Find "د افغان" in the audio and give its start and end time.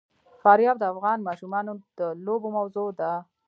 0.79-1.19